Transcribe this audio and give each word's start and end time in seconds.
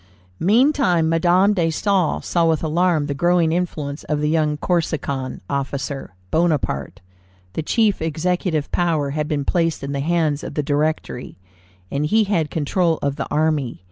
Meantime 0.39 1.07
Madame 1.07 1.53
de 1.53 1.67
Staël 1.67 2.23
saw 2.23 2.43
with 2.49 2.63
alarm 2.63 3.05
the 3.05 3.13
growing 3.13 3.51
influence 3.51 4.03
of 4.05 4.19
the 4.19 4.29
young 4.29 4.57
Corsican 4.57 5.41
officer, 5.47 6.15
Bonaparte. 6.31 7.01
The 7.53 7.61
chief 7.61 8.01
executive 8.01 8.71
power 8.71 9.11
had 9.11 9.27
been 9.27 9.45
placed 9.45 9.83
in 9.83 9.91
the 9.91 9.99
hands 9.99 10.43
of 10.43 10.55
the 10.55 10.63
Directory, 10.63 11.37
and 11.91 12.07
he 12.07 12.23
had 12.23 12.49
control 12.49 12.97
of 13.03 13.17
the 13.17 13.27
army. 13.29 13.79